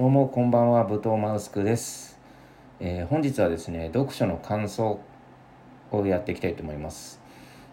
[0.00, 2.18] どうもこんばんはブトーマウスクです、
[2.80, 4.98] えー、本日はですね読書の感想
[5.90, 7.20] をやっていきたいと思います、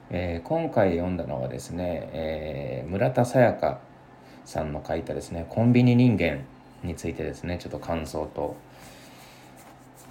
[0.09, 3.79] えー、今回読んだのはですね、えー、村田沙耶香
[4.43, 6.41] さんの書いたですねコンビニ人間
[6.83, 8.57] についてですねちょっと感想と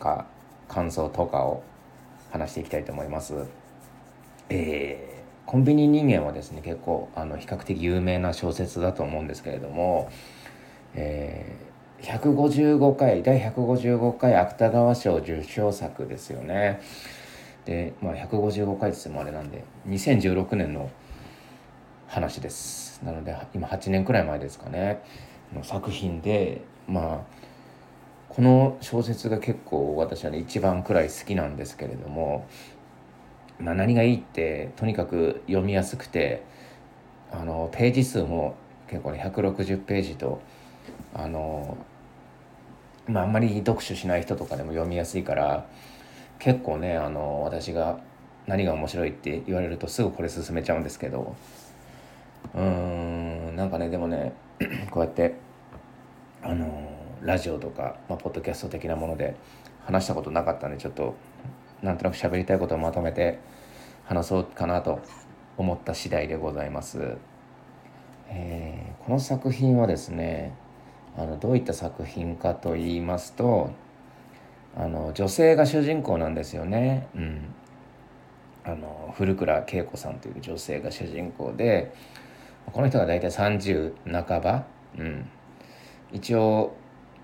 [0.00, 0.24] か
[0.68, 1.62] 感想とかを
[2.30, 3.34] 話していきたいと思います。
[4.48, 10.10] えーコンビニ人間はですね結構あの比較的有名な小説だと思うんですけれども、
[10.94, 11.65] え、
[12.02, 16.80] 155回第155回芥川賞受賞作ですよね。
[17.64, 20.90] で、まあ、155回ってもあれなんで2016年の
[22.07, 23.02] 話です。
[23.04, 25.02] なので今8年くらい前ですかね
[25.54, 27.46] の作品でまあ
[28.29, 32.47] この小説が結構私はね一番くらい好きなんですけれども
[33.58, 36.42] まあ、何がいいってとにかく読みやすくて
[37.33, 38.55] あのページ数も
[38.88, 40.41] 結構ね160ページと
[41.19, 41.78] あの
[43.06, 45.66] まああんまり読書しない人とかでも読みやすいから
[46.38, 47.98] 結構ねあの私が
[48.46, 51.34] 何が面白いって言われるとすぐこれ進めちゃうんですけど
[52.54, 54.34] うーんなんかねでもね
[54.91, 55.34] こうやって
[56.42, 56.91] あの
[57.22, 59.34] ラジオとか、まあ、ポッドキャスト的なもので
[59.84, 61.14] 話したことなかったんでちょっと
[61.82, 63.38] なんとなく喋りたいことをまとめて
[64.04, 65.00] 話そうかなと
[65.56, 67.16] 思った次第でございます。
[68.28, 70.52] えー、この作品はですね
[71.17, 73.70] あのどういった作品かと言いますと
[74.77, 77.09] あの女性が主人公なんですよね。
[77.14, 77.55] うん、
[78.64, 81.94] あの古倉恵子さんという女性が主人公で
[82.72, 83.94] この人が大体30
[84.27, 84.67] 半ば、
[84.98, 85.28] うん、
[86.12, 86.77] 一応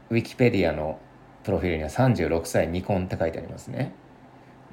[0.09, 0.98] ウィキペディアの
[1.45, 3.93] プロフィールには36歳未婚って書いてありますね。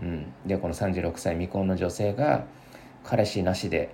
[0.02, 2.46] うん、でこの36歳未婚の女性が
[3.04, 3.94] 彼氏なしで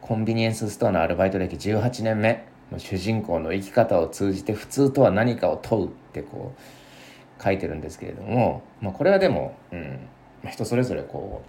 [0.00, 2.55] コンビニエンスストアのアルバイト歴18年目。
[2.78, 10.08] 主人公の生き方を通じて普通とは何かを問うってこう書いてるんですけれども、まあ、これはでも、うん、
[10.50, 11.42] 人それぞれこ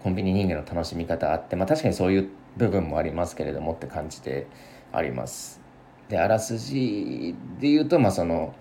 [0.00, 4.46] うコンビニ人間の楽しみ方あって、まあ、確かにそういう部分もありますけれどもって感じで
[4.92, 5.60] あります。
[6.08, 8.54] であらすじで言うとまあその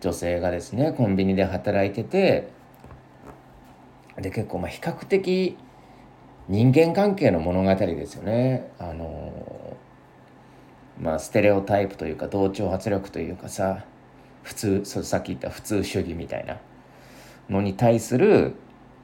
[0.00, 2.50] 女性がですねコンビニで働いてて
[4.20, 5.56] で結構まあ比較的
[6.48, 8.70] 人間関係の物語ですよね。
[8.78, 9.76] あの
[11.00, 13.84] まあステレオタイプというか同調圧力というかさ
[14.42, 16.58] 普通そさっき言った普通主義みたいな
[17.50, 18.54] のに対する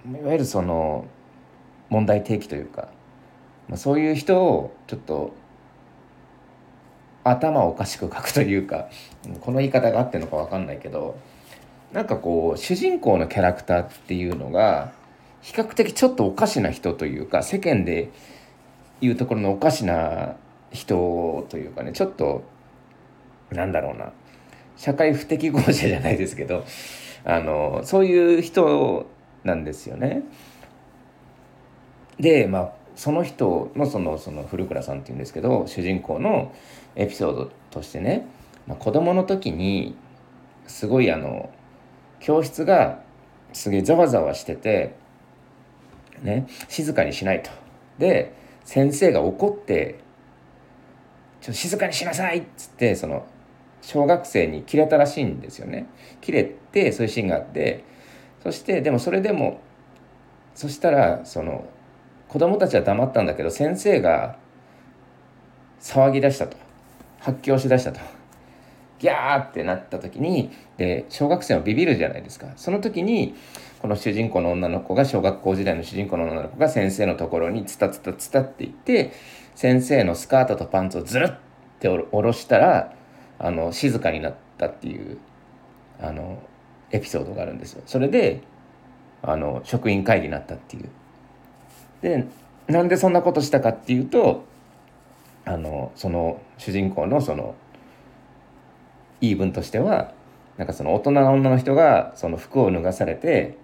[0.06, 1.06] いわゆるその
[1.90, 2.88] 問題提起というか、
[3.68, 5.34] まあ、そういう人をちょっと
[7.24, 8.88] 頭おかしく書くというか
[9.40, 11.16] この言い方があってるのか分かんないけど
[11.92, 14.92] なんかこう主人公のキャラクターっていうのが
[15.40, 18.10] 比較的ちょっとおかしな人というか世間で
[19.00, 20.36] いうところのおかしな
[20.72, 22.42] 人というかねちょっと
[23.50, 24.12] なんだろうな
[24.76, 26.64] 社会不適合者じゃないですけど
[27.24, 29.06] あのそういう人
[29.44, 30.22] なんですよね。
[32.18, 36.54] でまあその人のそのその古倉さんっていうんですけど主人公の
[36.94, 38.26] エピソードとしてね、
[38.66, 39.96] まあ、子供の時に
[40.66, 41.50] すごいあの
[42.20, 43.00] 教室が
[43.52, 44.94] すげえざわざわしてて
[46.22, 47.50] ね、静かにしないと。
[47.98, 48.34] で、
[48.64, 49.98] 先生が怒って、
[51.42, 53.26] ちょっと静かにしなさいっつって、その、
[53.82, 55.86] 小学生に切れたらしいんですよね。
[56.20, 57.82] 切れて、そういうシーンがあって、
[58.44, 59.60] そして、でもそれでも、
[60.54, 61.64] そしたら、その、
[62.28, 64.36] 子供たちは黙ったんだけど、先生が
[65.80, 66.56] 騒ぎ出したと。
[67.18, 68.00] 発狂しだしたと。
[69.00, 72.52] ギャーってなった時に、で、小学生はビビるじゃないですか。
[72.54, 73.34] その時に、
[73.80, 79.12] この主人公の女の子が小学校時代の主人公の女の子が先生のところにツタツタツタって言って
[79.54, 81.34] 先生のスカートとパンツをずるっ
[81.78, 82.94] て下ろしたら
[83.38, 85.18] あの静かになったっていう
[86.00, 86.42] あの
[86.90, 87.82] エピソードがあるんですよ。
[87.86, 88.42] それで
[89.22, 90.88] あの職員会議になったっていう。
[92.02, 92.26] で
[92.66, 94.44] なんでそんなことしたかっていうと
[95.44, 97.54] あのその主人公のその
[99.20, 100.12] 言い分としては
[100.56, 103.56] なんかその大人の女の人がその服を脱がされて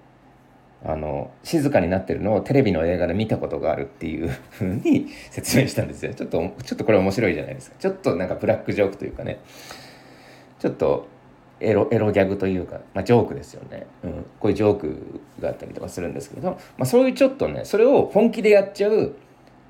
[0.84, 6.14] あの静かになってるのをテレビの映画で見たことがあるっていうふうに説明したんですよ。
[6.14, 7.76] ちょっとちょっとこれ面白いじゃないですか。
[7.78, 9.40] ちょっとなんかブラックジョークというかね。
[10.60, 11.08] ちょっと
[11.60, 19.14] エロエロギャグというか、まあ、ジョークですよね、うん、こういうジョークがあったりとかするんですけど、まあ、そういうちょっとねそれを本気でやっちゃう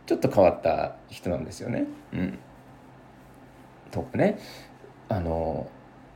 [0.06, 1.84] ちょっと変わった人なんですよね。
[2.14, 2.38] うん、
[3.90, 4.38] とかね。
[5.10, 5.68] あの、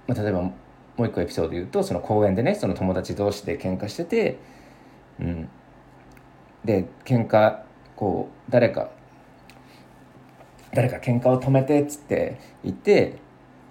[0.06, 0.54] まあ、例えばも
[0.98, 4.38] う一個エピソード言うとその公園でねその友達同士で喧嘩してて
[5.20, 5.49] うん、
[6.64, 7.61] で喧嘩
[7.97, 8.91] こう誰か
[10.75, 13.19] 誰か喧嘩を止めてっつって言って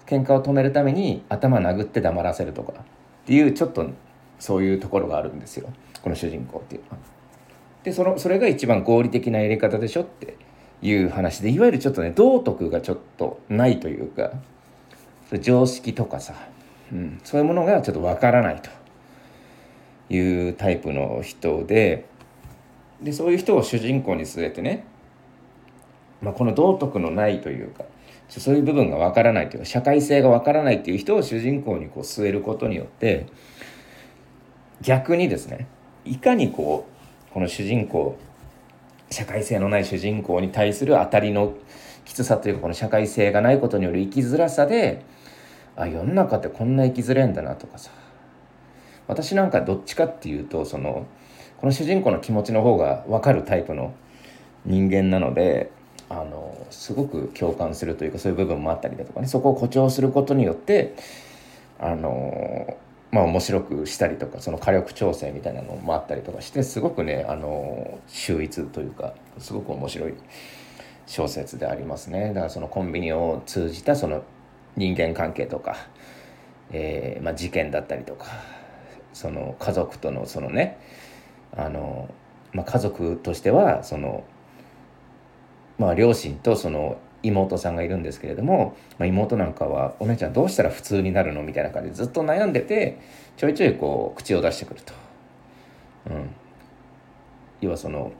[0.06, 2.76] 喧嘩を止めるために頭殴って黙らせるとかっ
[3.26, 3.88] ていうちょっと
[4.38, 5.72] そういうところがあるんですよ。
[6.02, 6.96] この主人公っていうのは。
[7.84, 10.36] でそのそれが一番合理的なやり方でしょって
[10.82, 14.32] いう話でいわゆるちょっとね道徳がちょっとないというか
[15.40, 16.34] 常識とかさ、
[16.92, 18.70] うん、そういうものがちょっとわからないと。
[20.10, 22.06] いうタイプの人で
[23.02, 24.84] でそういう人を主人公に据えてね、
[26.20, 27.84] まあ、この道徳のないというか
[28.28, 33.26] そういう部分がわからないというか社会性がわからないっていう人を主人公にこう据えることによって
[34.80, 35.66] 逆にですね
[36.04, 36.86] いかにこ
[37.30, 38.16] うこの主人公
[39.10, 41.54] 社会性のない主人公に対する当たりの
[42.04, 45.04] きつさというかこの社会性がないことによる生きづらさで
[45.76, 47.90] あ世の中ってこんな生きづらいんだなとかさ
[49.08, 51.06] 私なんかどっちかっていうとその
[51.60, 53.94] この主人公の気持ちの方が分かるタイプの
[54.64, 55.70] 人間なので
[56.08, 59.26] あのすごく共感するというかそういう部分もあったりだとかね。
[59.26, 60.94] そこを誇張することによって
[61.78, 62.76] あの
[63.10, 70.14] まあ面白くしたりとかその火力調整みたいなのもあったりとかしてすごくねあの秀逸というかすごく面白い
[71.06, 72.28] 小説でありますね。
[72.28, 74.22] だからそのコンビニを通じたその
[74.76, 75.76] 人間関係とか、
[76.70, 78.26] えーまあ、事件だったりとか
[79.12, 80.78] その家族とのそのね
[81.56, 82.12] あの、
[82.52, 84.24] まあ、家族としてはその、
[85.78, 92.98] まあ、両親とその妹さんがいるんですけれども、まあ、妹なんかは「お姉ちゃんどうしたら普通になるの?」みたいな感じでずっと悩んでて
[93.36, 94.92] ちょいちょいこう口を出してくると。
[96.10, 96.30] うん、
[97.60, 98.10] 要はその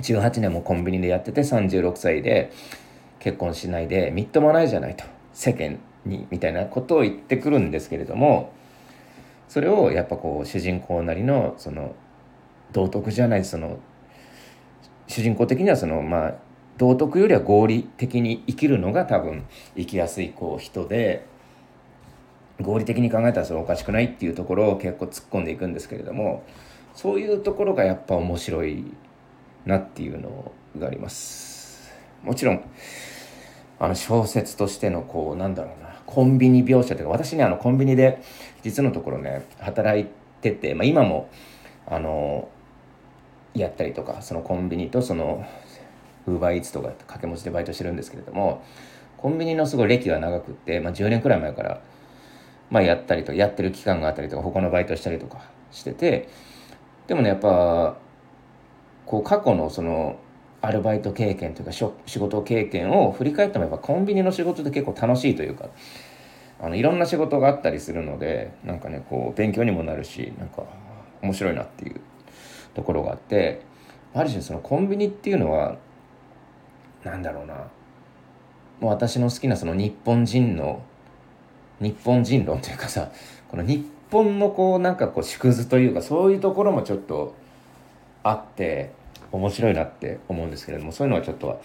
[0.00, 2.52] 18年もコンビニでやってて36歳で
[3.18, 8.52] 結婚しないでみっともないじゃないと世間にみたいなことを言ってくるんですけれども
[9.52, 11.94] それをやっぱこう主人公なりのその
[12.72, 13.80] 道徳じゃないその
[15.06, 16.34] 主人公的にはそのまあ
[16.78, 19.44] 道徳よりは合理的に生きるのが多分
[19.76, 21.26] 生きやすいこう人で
[22.62, 26.44] 合理的に考えたらそれおかしくないっていうところを結構突っ込んでいくんですけれども
[26.94, 28.86] そういうところがやっぱ面白い
[29.66, 31.92] なっていうのがあります。
[32.22, 32.64] もちろん
[33.78, 38.22] あの小説としてのこうなんだろうなコンビニ描写というか私ねあのコンビニで
[38.62, 40.06] 実のところね働い
[40.40, 41.28] てて、まあ、今も
[41.86, 42.48] あの
[43.54, 45.44] やったりとかそのコンビニとその
[46.26, 48.62] ウーバーイーツとか掛け持ちでバイトしてるんですけれども
[49.18, 51.80] コンビニのすごい歴が長くって、まあ、10年くらい前から、
[52.70, 56.28] まあ、やったりとやってる期間があったりとか他のバイトしたりとかしてて
[57.06, 57.96] でもねやっぱ
[59.06, 60.18] こう過去のその
[60.60, 65.68] アルバイト経験というか仕事経験を振り返ってもやっぱコンビニの仕事って結構楽しいというか
[66.60, 70.64] あのいろんな仕事があったりするのでなんかねこう勉強にもなるしなんか
[71.22, 72.00] 面白いなっていう
[72.74, 73.62] ところがあって
[74.14, 75.76] ある種そのコンビニっていうのは
[77.04, 77.54] なんだろうな
[78.80, 80.82] もう私の好きなその日本人の
[81.80, 83.10] 日本人論というかさ
[83.48, 87.34] この日本のこうなんかこう縮図というかそういうところもちょっと
[88.22, 88.92] あって
[89.32, 91.60] 面白いなって思うんですけれどもそういうのはちょっと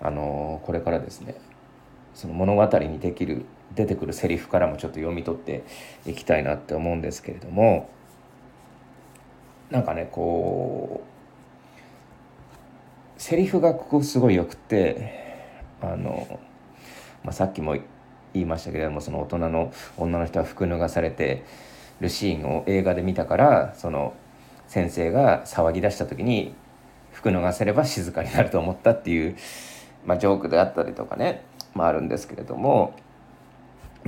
[0.00, 1.36] あのこれからですね
[2.14, 3.44] その物語にできる
[3.74, 5.64] 出てくるセリフからもちょっと読み取って
[6.06, 7.90] いきたいなって思うんですけれども
[9.70, 15.28] なんかねこうセリフがここすごいよくて
[15.80, 16.40] あの、
[17.24, 17.76] まあ、さっきも
[18.32, 21.44] 言いましたけれどもその大人の女の人は服脱がされて
[22.00, 24.14] るシーンを映画で見たからその
[24.66, 26.54] 先生が騒ぎ出した時に
[27.12, 29.36] 服脱がせれば静かになると思ったっていう、
[30.06, 32.94] まあ、ジョークであったりとかね、まあ、あるんですけれども、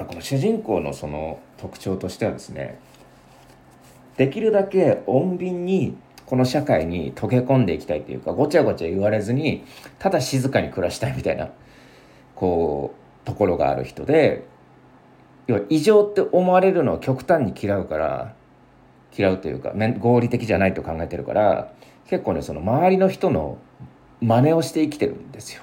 [0.01, 2.79] まあ、この主人公のその特徴としてはですね
[4.17, 9.63] できるだけ穏便にこの社会に溶け込んでいきたいというかごちゃごちゃ言われずに
[9.99, 11.51] ただ静かに暮らしたいみたいな
[12.35, 14.47] こうところがある人で
[15.49, 18.35] 要は異常って思われるのを極端に嫌うから
[19.15, 21.75] 嫌うというか合理的じゃないと考えてるから
[22.09, 23.59] 結構ねその周りの人の
[24.23, 25.63] 真似をして生きてるんですよ。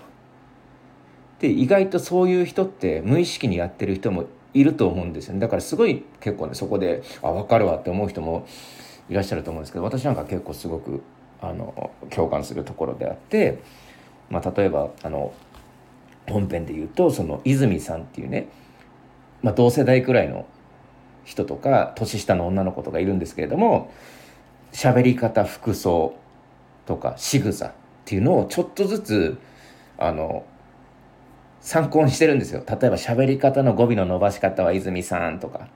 [1.40, 5.40] で意外とそういう人って無意識にやってる人もいると思うんですよね。
[5.40, 8.48] だからすごい結構ねそこであ分かるわって思う人も
[9.10, 11.02] いらっしゃると思うんですけど私なんか結構すごく
[11.42, 13.60] あの共感するところであって、
[14.30, 15.34] まあ、例えばあの
[16.28, 18.50] 本編で言うとその泉さんっていうね、
[19.42, 20.46] まあ、同世代くらいの
[21.24, 23.92] 人とか年下の女の子とかいるんですけれども
[24.72, 26.16] 喋り方服装
[26.86, 27.72] とか仕草っ
[28.06, 29.38] ていうのをちょっとずつ
[29.98, 30.46] あの
[31.68, 32.64] 参考にしてるんですよ。
[32.66, 35.68] 例えば喋り方の語尾の伸ばし方は泉さんとか。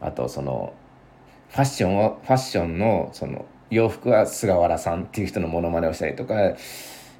[0.00, 0.74] あとその
[1.50, 6.34] ファッションをファッションのその洋服は菅原さんっていう人のモノマネをしたりとか。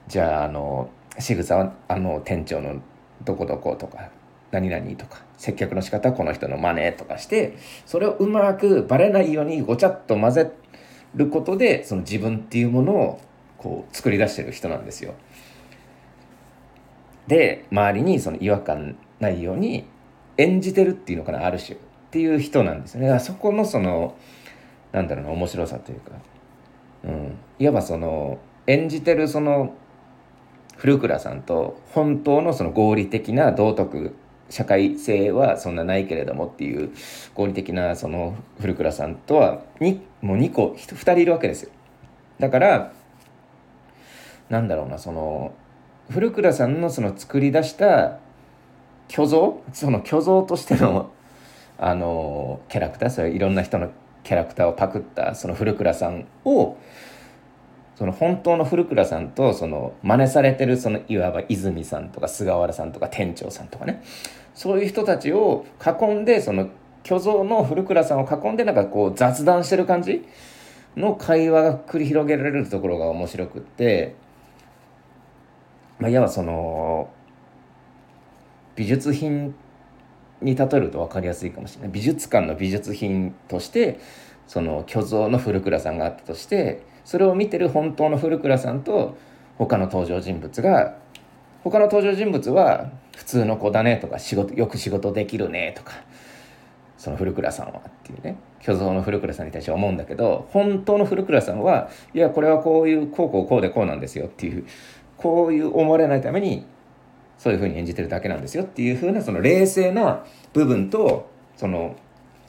[0.08, 0.90] じゃああの
[1.20, 2.82] 仕草はあの店長の
[3.22, 4.10] どこどことか。
[4.50, 5.22] 何々とか。
[5.38, 7.58] 接客の仕方はこの人の真似とかして。
[7.86, 10.50] それをうまくバレないようにごちゃっと混ぜ
[11.14, 13.20] ることでその自分っていうものを
[13.56, 15.14] こう作り出してる人なんですよ。
[17.26, 19.84] で周りにその違和感ないように
[20.36, 21.78] 演じてるっていうのかなある種っ
[22.10, 23.18] ていう人なんですよね。
[23.20, 24.16] そこのその
[24.92, 26.12] なんだろうな面白さというか、
[27.04, 29.74] うん、いわばその演じてるその
[30.76, 34.16] 古倉さんと本当のその合理的な道徳
[34.48, 36.90] 社会性はそんなないけれどもっていう
[37.34, 41.70] 合理的なその古倉さんとはにもう2個2人いるわけですよ。
[42.38, 42.92] だから
[44.48, 45.54] なんだろうなその
[46.10, 48.18] 古倉さんのその作り出した
[49.08, 49.62] 虚像？
[49.72, 51.10] その虚像としての
[51.78, 53.10] あのキャラクター？
[53.10, 53.90] それいろんな人の
[54.24, 56.76] キャラクターをパクったその古倉さんを
[57.94, 64.02] その本当の古倉さんとその真似されてるそのいわば泉さんとか菅原さんとか店長さんとかね。
[64.52, 66.68] そういう人たちを囲んでその
[67.04, 70.26] 虚像の古倉さんを囲んでなんかこう雑談してる感じ
[70.96, 74.16] の会話が繰り広げられるところが面白くって。
[76.00, 77.10] まあいわばその
[78.74, 79.54] 美術品
[80.40, 81.90] に例えると分かりやすいかもしれない。
[81.92, 84.00] 美術館の美術品として
[84.46, 89.16] その虚像の古倉さんがあったとしてそれを見てる本当の古倉さんと
[89.58, 90.96] 他の登場人物が
[91.62, 95.92] 他の登場人物は普通の子だねとか仕事よく仕事できるねとか
[96.96, 98.38] その古倉さんはっていうね。
[98.62, 104.66] 虚像の古倉さんに対して思うんだけど本当の古倉さんはいやこれはこういうこうこうこうでこうなんですよっていう
[105.20, 106.66] こういう思われないために
[107.38, 111.96] そういうふうに演じてるだけなんですよっていうふうなその冷静な部分とその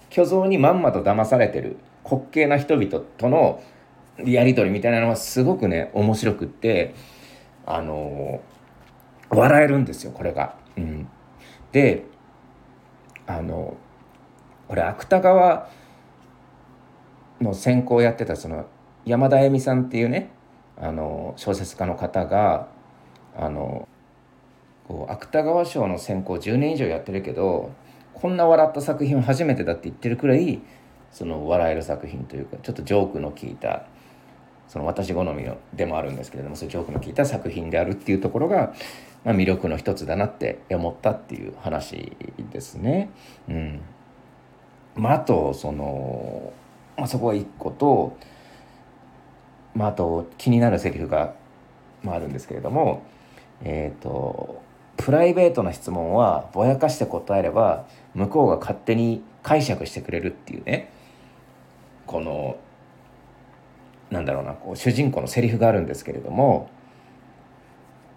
[0.10, 3.62] 虚像にまんまと騙されてる滑稽な人々との
[4.24, 6.94] やり取りみたいなのはすごくね面白くって
[7.66, 8.42] あの
[9.30, 10.56] 笑えるんですよこれが。
[10.78, 11.08] うん、
[11.72, 12.06] で
[13.28, 13.78] あの
[14.68, 15.70] 俺芥川
[17.40, 18.66] の専攻やってたその
[19.06, 20.32] 山田恵美さんっていうね
[20.78, 22.68] あの小説家の方が
[23.36, 23.88] あの
[24.88, 27.72] こう芥川賞の選考10年以上やってるけど
[28.14, 30.62] こんな笑った作品は初めてだって言ってるくらい
[31.12, 33.86] その笑える作品というかちょっとジョークの効いた
[34.68, 38.74] その私好みのでもあるんですけれどもそういうジョークの効いた作品であるっていうところが、
[39.26, 42.14] まあ、魅力の一つだなって思ったっていう話
[42.52, 43.10] ですね。
[43.50, 43.82] うん
[44.96, 46.54] まあ、あとその、
[46.98, 48.18] まあ、そこは一個と、
[49.76, 51.34] まあ、あと気になるセリフが、
[52.04, 53.04] まあ、るんですけれども
[53.64, 54.62] えっ、ー、と
[54.98, 60.92] プライベートな質問はぼやかして答えれば向こうが勝手に解釈してくれるっていうね
[62.06, 62.58] この
[64.10, 66.70] なんだろうなこう主人公のセリフがあるんですけれども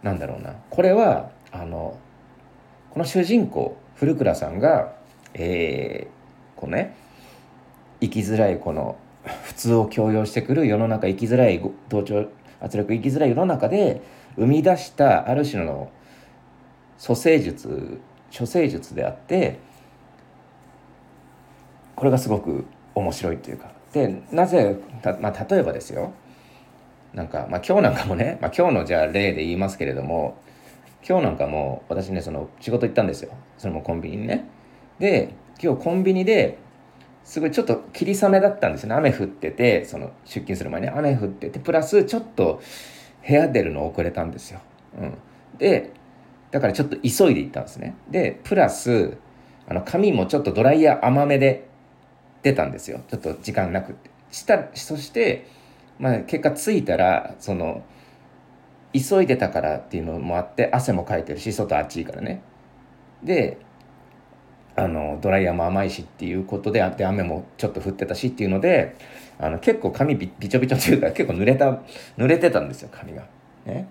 [0.02, 1.98] なんだろうなこれはあの
[2.90, 4.92] この主人公古倉さんが
[5.34, 6.96] えー、こうね
[8.00, 8.96] 生きづらいこの
[9.44, 12.28] 普通を強要してくる世の中生きづらい同調
[12.60, 14.02] 圧力生きづらい世の中で
[14.36, 15.90] 生み出したある種の
[16.98, 18.00] 蘇生術
[18.36, 19.58] 処世術であって
[21.94, 22.64] これがすごく
[22.94, 23.72] 面白いというか。
[23.92, 24.76] でなぜ
[25.20, 26.12] まあ、例えばですよ。
[27.12, 30.36] なんか、まあ、今日なんかもね、まあ、今日のじゃあ例で言いますけれども
[31.08, 33.32] 今日なんかも私ねその仕事行ったんですよ。
[33.56, 34.48] それもコンビニにね。
[34.98, 36.58] で今日コンビニで
[37.24, 38.94] すごいちょっと霧雨だったんですね。
[38.94, 40.88] 雨降っててその出勤する前に。
[40.88, 42.62] 雨降っててプラスちょっと
[43.26, 44.60] 部屋出るの遅れたんですよ、
[44.98, 45.14] うん、
[45.56, 45.92] で
[46.50, 47.96] だからちょっと急いで行ったんですね。
[48.10, 49.16] でプラス
[49.66, 51.66] あの髪もちょっとドライヤー甘めで
[52.42, 53.00] 出たんですよ。
[53.08, 54.10] ちょっと時間なくって。
[54.30, 55.46] したそして、
[55.98, 57.84] まあ、結果着いたらその
[58.92, 62.42] 急いでたからっていうのもあって汗もかいてるし外暑いからね。
[63.22, 63.58] で
[64.76, 68.96] あのドライヤーも甘いしっていうことでで雨もちょっと降ってたしっていうので
[69.38, 71.80] あの結構髪びびちょびちょというか結構濡れた
[72.18, 73.24] 濡れてたんですよ髪が。
[73.66, 73.88] ね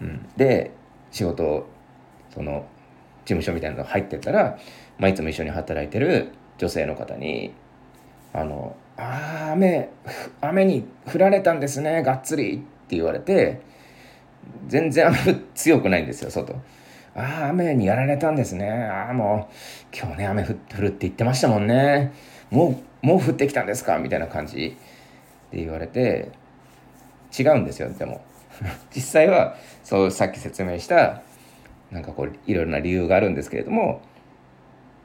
[0.00, 0.70] うん、で
[1.10, 1.68] 仕事
[2.32, 2.66] その
[3.24, 4.58] 事務所みたいなの入ってたら、
[4.98, 7.52] まあ、いつも一緒に働いてる女性の方に
[8.32, 9.90] 「あのあ雨
[10.40, 13.60] 雨に降られたんですねがっつり」って言われて
[14.68, 15.16] 全然雨
[15.54, 16.54] 強くないんですよ外。
[17.14, 18.70] ああ雨にやられたんですね。
[18.70, 19.48] ああも
[19.92, 22.12] う今日ね雨降るって言ってましたもんね。
[22.50, 23.98] もうもう降ってきたんですか？
[23.98, 24.76] みたいな感じ
[25.50, 26.30] で言われて
[27.38, 28.22] 違うんですよでも。
[28.94, 31.22] 実際はそうさっき説明した
[31.90, 34.02] なんかこういろいろな理由があるんですけれども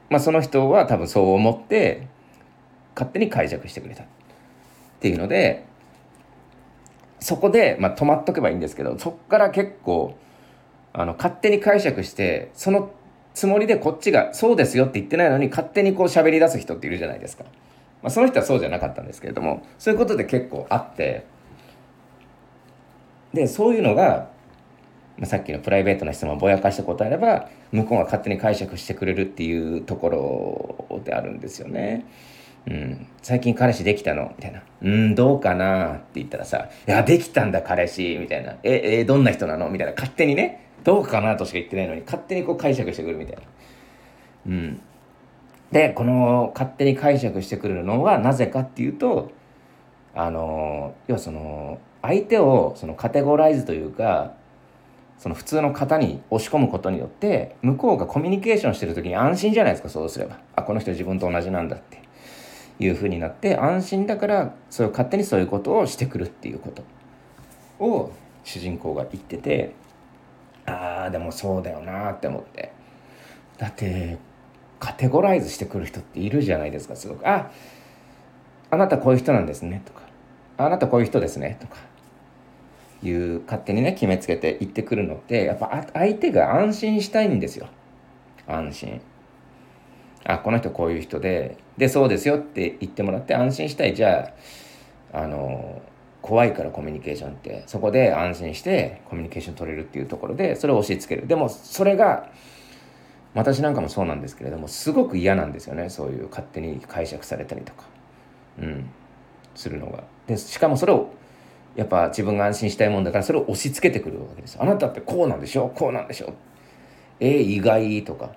[0.08, 2.06] まあ、その人は多分そう思って
[2.94, 4.04] 勝手に解釈してくれた。
[4.04, 4.06] っ
[5.00, 5.64] ていうので
[7.18, 10.16] そこで、まあ、止まっとけばいいんですけどそこから結構
[10.98, 12.90] あの勝手に解釈してその
[13.34, 17.44] つもりでこっちがそうですよって言ってないのに勝手にこう喋り出す人っているじゃないですか。
[18.02, 21.26] まあ、その人はそうじゃなかったんですけれどもそういうことで結構あって
[23.34, 24.30] でそういうのが、
[25.18, 32.06] まあ、さっきのプライベートな質問をぼやかした答えれば向こうが勝手に解釈してくれるっていうところであるんですよね。
[32.68, 34.62] うん、最近彼氏できたのみたいな。
[34.82, 38.56] うん、どうかなって言ったらさ、いや、できたんだ、彼氏みたいな。
[38.64, 39.92] え、え、どんな人なのみたいな。
[39.92, 43.42] 勝手にね、どうかなとしか言ってないのに、勝手にこう解釈してくるみたいな。
[44.46, 44.80] うん。
[45.72, 49.32] で、この勝手に解釈してくるのはなぜかっていうと、
[50.14, 54.34] あの、要はその、相手をそのカテゴライズというか、
[55.18, 62.02] その普通の型に押し込むことによって向こうがコミュニケーションしてる時に安心じゃないですかそうすればあこの人自分と同じなんだって
[62.78, 66.84] いうふうになって安心だからそういう勝手にそういうことをしてくるっていうこと
[67.82, 68.12] を
[68.44, 69.72] 主人公が言ってて
[70.66, 72.72] ああでもそうだよなって思って。
[73.58, 74.18] だって
[74.78, 77.26] カテゴライズしてくる人っているじゃないですかすごく。
[77.28, 77.50] あ
[78.70, 80.02] あなたこういう人なんですねとか。
[80.58, 81.76] あなたこういう人ですねとか。
[83.02, 87.68] いう勝手にね決めつけて言ってくるのってやっぱ相手が安心したいんですよ。
[88.46, 89.00] 安心。
[90.24, 93.94] あこの人こういう人ででそうですよって言ってもらって安心したい。
[93.94, 94.32] じゃ
[95.12, 95.82] ああの
[96.26, 97.62] 怖いからコミュニケーションって。
[97.66, 101.28] そこで安心してコミュニケーション取れるっていうところでそれを押し付ける。
[101.28, 102.30] でもそれが
[103.34, 105.88] 私なんかもそうなんですけれどもすごく嫌なんですよね。
[105.88, 107.84] そういう勝手に解釈されたりとか。
[108.60, 108.90] うん。
[109.54, 110.02] するのが。
[110.26, 111.10] でしかもそれを
[111.76, 115.70] やっぱ自分が安心したいもんだからそれを押し付けてくるわけですあなたってこうなんでしょ？
[115.74, 116.32] こうなんでしょ？
[117.20, 118.32] えー、意外とか。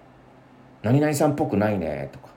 [0.83, 2.29] 何々さんっぽくないねとか。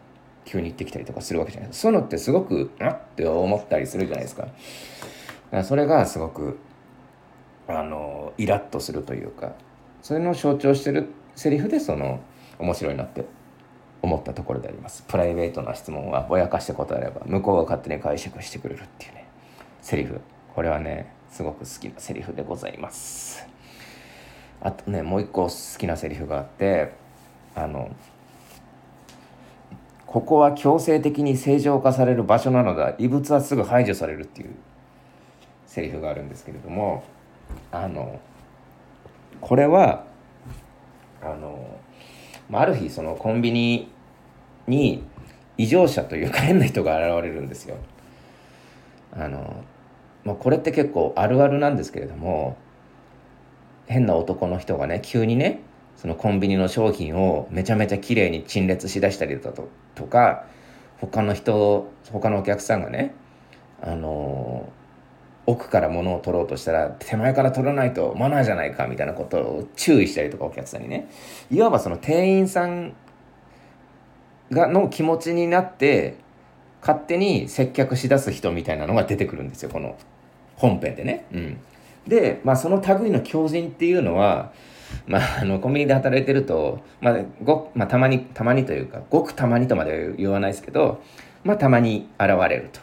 [0.45, 1.83] 急に言ってきたりとかするわけじゃないですか。
[1.83, 4.49] そういうのってすごくあって思ったりするじゃないですか。
[5.53, 6.59] からそれがすごく
[7.69, 9.53] あのイラッとするというか
[10.03, 12.21] それの象徴してるセリフでその
[12.59, 13.25] 面白いなって
[14.03, 15.05] 思ったところであります。
[15.07, 19.27] プライベートな質問はぼやかして答えれば向こうが勝手に解釈してくれるっていうね
[19.81, 20.21] セリフ。
[20.55, 23.47] これはねすごく好きなセリフでございます。
[24.61, 26.93] あとねもう一個好きなセリフがあって
[27.55, 27.95] あの
[30.07, 32.95] ここは強制的に正常化される場所なのだ。
[32.99, 34.51] 異物はすぐ排除されるっていう
[35.73, 37.03] セリフがあるんですけれども
[37.71, 38.21] あの
[39.41, 40.05] これは
[41.23, 41.81] あの
[42.51, 43.91] まあある日そのコンビニ
[44.67, 45.03] に
[45.57, 47.77] 異常者というか変な人が現れるんですよ。
[49.13, 49.65] あの
[50.25, 52.57] まあ、これって結構あるあるなんですけれども
[53.87, 55.61] 変な男の人がね急にね
[55.97, 60.45] そのコンビニの商品をめちゃめちゃ綺麗に陳列しだしたりだととか
[61.01, 63.15] 他の人他のお客さんがね
[63.83, 64.71] あの
[65.47, 71.11] 奥から物を取ろうとしたら手前から取らないとマナーじゃないかみたいなことを注意したりとかお客さんにね
[71.51, 72.95] いわばその店員さん
[74.51, 76.17] がの気持ちになって
[76.81, 79.97] 勝手に接客しだす人みたいなのが出てくるんですよこの
[80.57, 81.27] 本編でね。
[81.33, 81.61] うん、
[82.07, 84.53] で、まあ、その類の狂人っていうのは
[85.07, 91.03] まあ、あのコンビニで働いてると、まあごまあ、たまにたまにというかごくたまにとまでは言わないですけど、
[91.45, 92.81] まあ、たまに現れると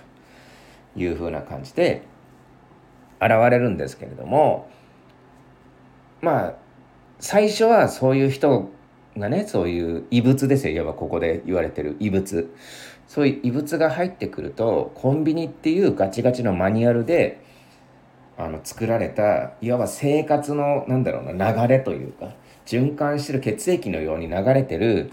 [0.99, 2.03] いうふうな感じで
[3.21, 4.69] 現れるんですけれども
[6.21, 6.53] まあ
[7.19, 8.69] 最初はそういう人
[9.17, 10.73] がねそういう異物ですよ。
[10.73, 12.53] いわばここで言われてる異物。
[13.07, 17.43] そういう異物が入ってくるとコンビニっていうガチガチのマニュアルで
[18.37, 22.35] あの作られたいわば生活のなんだろうな流れというか
[22.67, 25.11] 循環してる血液のように流れてる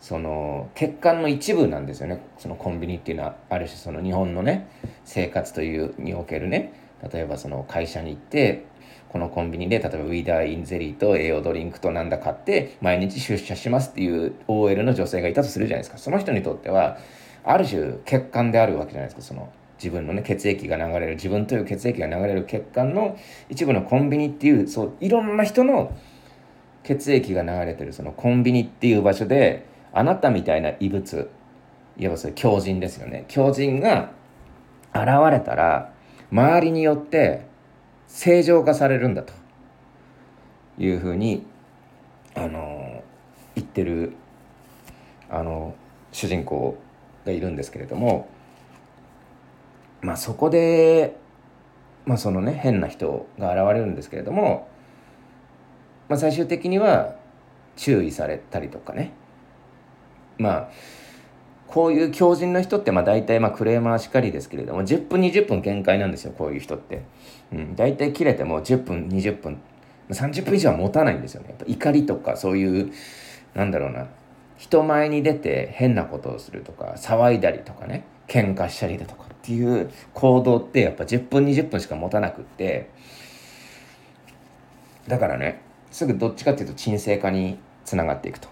[0.00, 2.22] その血管の一部なんですよね。
[2.36, 4.68] そのコンビニっていうのはある種その日本のね
[5.04, 8.64] 生活というにおけるね例えばその会社に行って
[9.08, 15.98] このコンビニで例えばウィーダーインゼリーと栄養ドリンクとなんだ買って毎日出社しますっていう OL の女性がいたとするじゃないですか。
[15.98, 16.96] その人にとっては
[17.44, 19.22] ある種血管であるわけじゃないですか。
[19.22, 23.18] その自分のね血液が流れる自分という血液が流れる血管の
[23.50, 25.94] 一部のコンビニっていうそういろんな人の
[26.84, 31.28] 血液が流れてるそのコンビニっていう場所であなたみたいな異物
[31.98, 33.24] いわばそれ強靭ですよね。
[33.28, 34.12] 強靭が
[34.94, 35.91] 現れたら
[36.32, 37.46] 周りによって
[38.08, 39.34] 正常化されるんだと
[40.78, 41.44] いうふうに
[42.34, 43.04] あの
[43.54, 44.14] 言ってる
[45.28, 45.74] あの
[46.10, 46.78] 主人公
[47.26, 48.28] がいるんですけれども
[50.00, 51.16] まあそこで、
[52.06, 54.68] まあ、そのね変な人が現れるんですけれども、
[56.08, 57.14] まあ、最終的には
[57.76, 59.12] 注意されたりとかね。
[60.38, 60.70] まあ
[61.72, 67.02] こういう強靭な人ってまあ大体まあクレーマーしかりですけれども10分20分限界なんですよこういう人って、
[67.50, 69.58] うん、大体切れても10分20分
[70.10, 71.48] 30分以上は持たないんですよね。
[71.48, 72.92] やっぱ怒りとかそういう
[73.54, 74.06] なんだろうな。
[74.58, 78.04] 人前に出て変なことをするとか騒いだりとかね。
[78.28, 82.90] 喧嘩したりだとかっていう行動ってやっぱ10分20分しか持たなくって。
[85.08, 88.48] だからねすぐどっちかっていうと沈静化につながっていくと。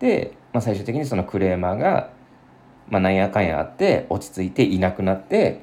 [0.00, 2.10] で、まあ、最終的にそのクレーマーが、
[2.88, 5.62] まあ、なんやかんやあって落ち着いていなくなって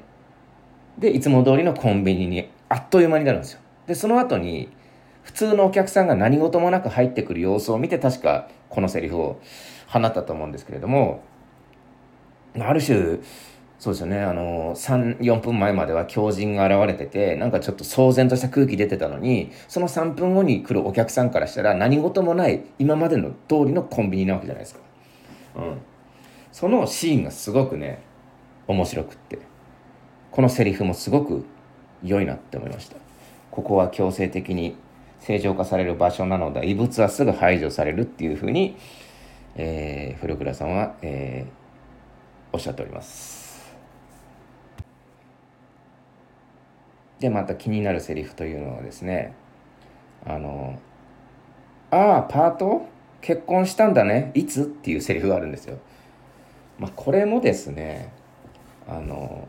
[0.98, 3.60] でいつも通りのコンビニにあっという間になるんですよ。
[3.86, 4.70] でその後に
[5.22, 9.40] 普通のお客さんが何事もなく入ってくる様子を見て確かこのセリフを
[9.86, 11.22] 放ったと思うんですけれども
[12.58, 13.18] ある種
[13.78, 24.80] そうですよねあの34分前までは狂人が現れててなんかちょっと騒然とした空気出てたのにその3分後に来るお客さんからしたら何事もない今までの通りのコンビニなわけじゃないですか。
[25.56, 25.78] うん、
[26.54, 28.00] そのシーンがすごくね
[28.68, 29.40] 面白くって
[30.30, 31.44] このセリフもすごく
[32.04, 32.96] 良いなって思いました。
[33.50, 34.76] ここは強制的に
[35.18, 38.76] 正常化される場所なので異物はすぐ排除されるっていうふうに、
[39.56, 43.74] えー、古倉さんは、えー、おっしゃっております。
[47.18, 49.34] でまた気になるセリフというのはですね
[50.24, 50.78] あの
[51.90, 52.86] 「ああパート？
[53.22, 55.78] 結婚したんだねいつ?」っていうセリフがあるんですよ。
[56.78, 58.12] まあ、これもですね
[58.88, 59.48] あの、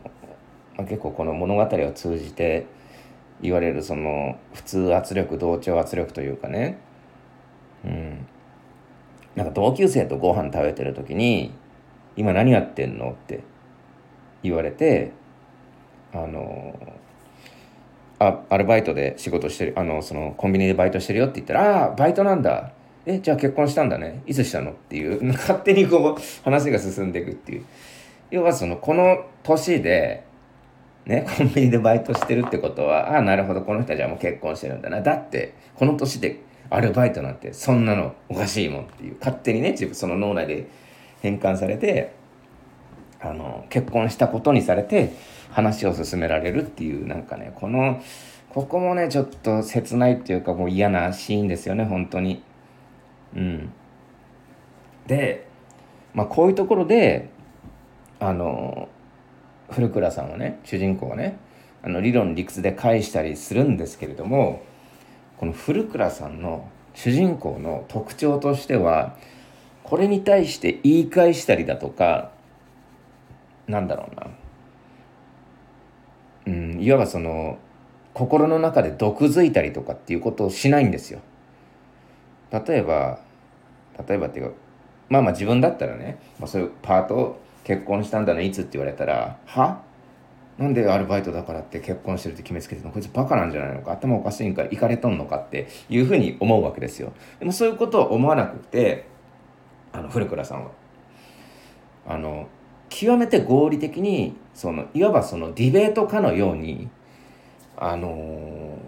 [0.76, 2.66] まあ、結構この物語を通じて
[3.42, 6.78] 言われるその普通圧力同調圧力というかね
[7.84, 8.26] うん
[9.34, 11.52] なんか同級生とご飯食べてる時に
[12.16, 13.40] 「今何やってんの?」って
[14.42, 15.12] 言われて
[16.14, 16.74] あの
[18.18, 22.72] あアルバイトで仕事してるあのそのコンビニでバイトしてるよって言ったら「ああバイトなんだ
[23.06, 24.22] えじゃあ結婚したんだね。
[24.26, 25.22] いつしたの?」っていう。
[25.32, 27.64] 勝手にこう話が進んでいくっていう。
[28.30, 30.24] 要はそのこの年で
[31.06, 33.62] ねコンビニでバイトしてるってことはああなるほど。
[33.62, 35.00] この人はじゃあもう結婚してるんだな。
[35.00, 39.16] だってこの年でアルバイトなんてそんなのおかしいもんっていう。
[39.20, 40.66] 勝手にね自分その脳内で
[41.22, 42.10] 変換されて
[43.20, 45.12] あの結婚したことにされて
[45.50, 48.00] 話を進められるっていうなんかねこの
[48.50, 52.42] ここもねちょっと切ないっていうかもう嫌なシーンですよね本当に。
[53.36, 53.72] うん
[55.06, 55.46] で
[56.14, 57.28] まあこういうところで
[58.18, 58.88] あの
[59.70, 61.38] 古倉さんはね主人公はね
[61.82, 64.64] あの理論理屈で返したりするんですけれども
[65.36, 69.16] この古倉さんの主人公の特徴としては
[69.84, 72.32] これに対して言い返したりだとか
[73.68, 74.26] なんだろうな
[76.46, 77.58] うん、いわばその
[78.14, 81.20] 心の中で毒づいたりとかっていうことをしないんですよ。
[82.52, 83.18] 例えば
[84.08, 84.54] 例えばっていうか
[85.08, 89.82] まあまあ自分だったらね、まあ、そういうパート結婚したんだねいつって言われたらは？
[90.58, 92.92] なんでアルバイトだからって結婚してるって決めつけてるの？
[92.92, 93.92] こいつバカなんじゃないのか？
[93.92, 97.12] 頭おかしいんかいかれとんのかっていうふうに思うわけですよ。
[97.38, 99.06] でもそういうことを思わなくて
[99.92, 100.70] あの古倉さんは。
[102.08, 102.48] あの
[102.88, 106.88] 極めて合理的にそのいわばそのディベートかのように
[107.76, 108.78] あのー、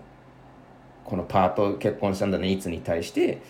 [1.04, 3.42] このパート結婚したんだねいつに対して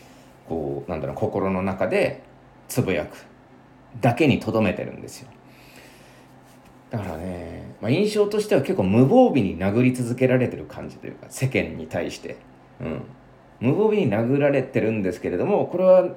[0.49, 2.23] こうなんだろう心の中で
[2.69, 3.27] つぶやく
[4.01, 5.29] だけにとどめてるんですよ。
[6.91, 12.39] だからね、まあ、印象としては結構無防備に殴り続けられてる感じというか世間に対して、
[12.81, 13.03] うん、
[13.61, 16.09] 無防備に殴られてるんですけれどもこれは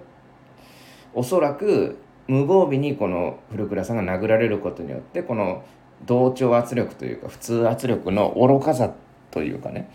[1.14, 5.66] おそらく無防備にこの古倉さんが殴られることによってこの
[6.06, 8.94] 同調圧力というか普通圧力の愚かさ
[9.30, 9.92] というかね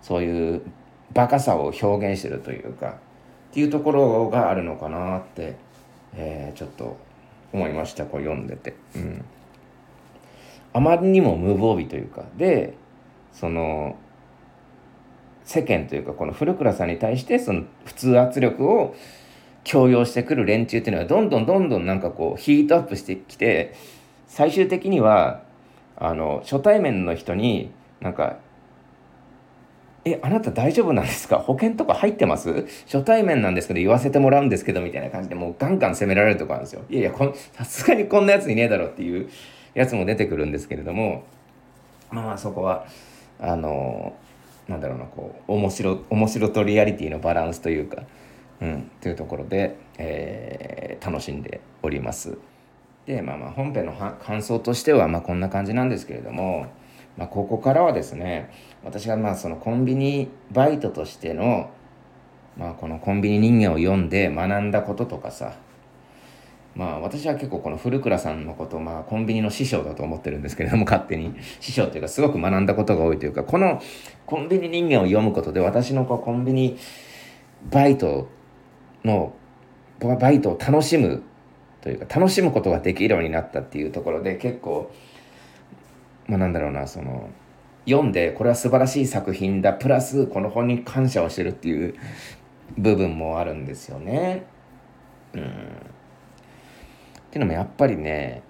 [0.00, 0.62] そういう
[1.12, 2.98] バカさを表現してるというか
[3.50, 5.56] っていうところがあるのかなって、
[6.14, 6.96] えー、ちょっと
[7.52, 8.74] 思いましたこう読んでて。
[8.94, 9.24] うん、
[10.72, 12.74] あまりにも無防備というかで
[13.32, 13.96] その
[15.44, 18.94] 世間というかこの古倉さんに対してその普通圧力を
[19.64, 23.74] 強要してくる連中っていうのはどんどんどんどんなんかこうヒートアップしてきて
[24.28, 25.42] 最終的には
[25.96, 28.38] あの初対面の人になんか
[30.04, 31.38] 「えあなた大丈夫なんですか？
[31.38, 32.66] 保険とか入ってます？
[32.86, 36.82] 初対面なんですけど言わせてもらうんですけど」みたいな感じでもうガンガン責められるとこあるんですよ。
[36.88, 37.12] いやいや
[37.52, 39.28] さすがにこんなやついねえだろっていう
[39.74, 41.24] やつも出てくるんですけれども
[42.10, 42.86] まあまあそこは
[43.38, 44.14] あの
[44.68, 48.02] なんだろうなこう面白面白とリアリティのバランスというか。
[48.62, 52.36] うん、というところで、えー、楽しんでおります。
[53.06, 56.66] で、まあ、まあ本編の感想としては、まあ、こんな感じなんですけれども、
[57.16, 58.50] まあ、ここからはですね
[58.84, 61.70] 私がまあそのコンビニバイトとしての、
[62.56, 65.54] まあ、このコンビニ人間を読んで学んだこととかさ
[66.74, 71.34] まあ私は結構この古倉さんのことまあコンビニの師匠だと思ってるんですけれども勝手に。
[71.58, 73.82] 師匠というかすごく学んだことが多いというかこの
[74.24, 76.78] コンビニ人間を読むことで私のこうコンビニ
[77.70, 78.28] バイト
[79.04, 79.34] の
[79.98, 81.22] バイトを楽しむ
[81.82, 84.90] というか楽しむことができるようになったっていうところで結構
[86.30, 87.28] まあなんだろうなその
[87.86, 91.94] 読んでこれは素晴らしい作品だプラスこの本に感謝をしてるっていう
[92.78, 94.46] 部分もあるんですよね。
[95.34, 95.42] うん。
[95.42, 95.44] っ
[97.32, 98.42] ていうのもやっぱりね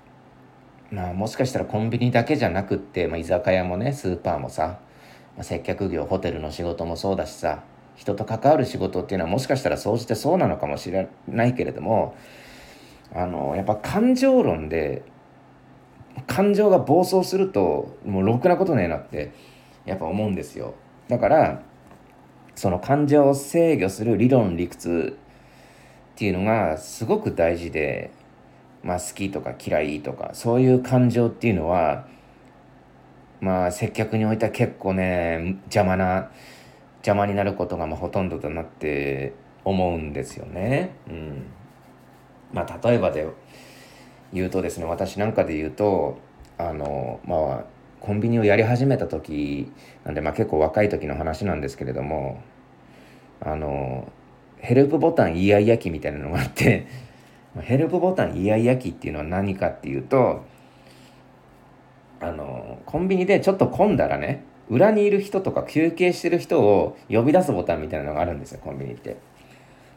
[0.90, 4.80] まあもしかしたらコンビニだけじゃなくって、まあ、居酒屋もねスーパーもさ、
[5.36, 7.62] まあ、接客業ホテルの仕事もそうだしさ
[7.96, 12.14] 人と関わる仕事っていうのはもしかしたら総じてそうなのかもしれないけれども
[13.14, 15.02] あのやっぱ感情論で
[16.26, 19.32] 感情が暴走するともうろくなことねえなって
[19.84, 20.74] やっぱ思うんですよ
[21.08, 21.62] だから
[22.54, 25.16] その感情を制御する理論理屈
[26.14, 28.10] っていうのがすごく大事で
[28.82, 32.06] まあ好きとか嫌いとかそういう感情っていうのは
[33.40, 36.30] まあ接客においては結構ね邪魔な
[36.98, 39.32] 邪魔になることがまあほとんどとなって
[39.64, 40.94] 思うんですよね。
[41.08, 41.46] うん、
[42.52, 43.26] まあ例えばで
[44.32, 46.18] 言うとですね私なんかで言うと
[46.58, 47.64] あのまあ
[48.00, 49.70] コンビニをやり始めた時
[50.04, 52.42] なんで、まあ、結構若い時の話なんですけれども
[53.40, 54.10] あの
[54.58, 56.86] ヘルプボタンイヤイヤ期みたいなのがあって
[57.60, 60.44] ヘルプボタンイヤイヤ期っていうのは何かっていうと
[62.20, 69.16] あのコンビニでちょっと混んだらね裏にいる人とか休憩してる人を呼び出すボタンみたいなのがあるんですよコンビニって、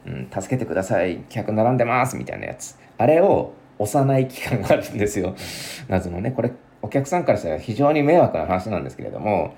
[0.07, 2.77] うん、助けてください客並んでますみたいなやつ。
[2.97, 5.35] あれを押さない期間があるんですよ。
[5.87, 6.31] 謎のね。
[6.31, 9.55] これお客さんからしたら非常に迷惑な話なんですけれども、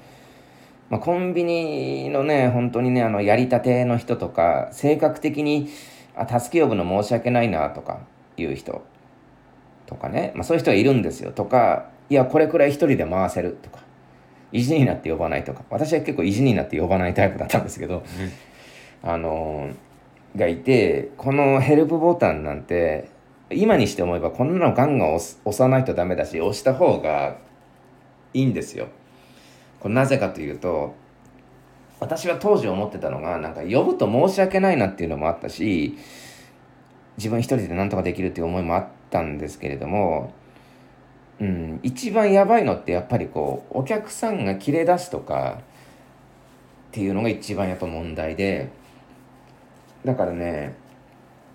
[0.90, 5.70] まあ、コンビニのね本当にねあのやりたての人とか性格的に
[6.16, 8.02] あ助け呼ぶの申し訳ないなとか
[8.38, 8.84] いう人
[9.88, 11.32] とかね、まあ、そういう人がいるんですよ。
[11.32, 13.80] とかいやこれくらい一人で回せるとか
[14.52, 15.64] 意地になって呼ばないとか。
[15.70, 18.04] 私は結構意地になって呼ばないタイプだったんですけど、
[19.04, 19.70] うん、あの
[20.36, 23.10] がいてこのヘルプボタンなんて
[23.56, 27.38] 今にして思えばこんなのガンガン押押さないとダメだし押した方が
[28.34, 28.88] いいんですよ。
[29.80, 30.96] これなぜかというと
[32.00, 35.98] 私は当時思ってたのがなんか呼ぶと申し訳ないなっていうのもあったし
[37.18, 40.34] 自分一人で何とかできるっていう思いもあったんですけれども、
[41.40, 45.60] うん、一番やばいのってやっぱりこうお客さんが切れ出すとか
[46.90, 48.70] っていうのが一番やっぱ問題で
[50.04, 50.76] だからね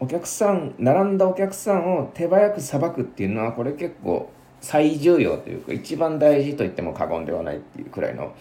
[0.00, 8.34] お客さん並んだお客さんを手早くさばくっていうのはこれ結構最重要というか一番大事と言っても過言ではないっていうくらいの